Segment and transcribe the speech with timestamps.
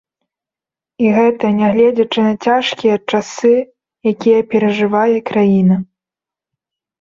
[1.03, 3.53] І гэта нягледзячы на цяжкія часы,
[4.13, 5.77] якія перажывае краіна.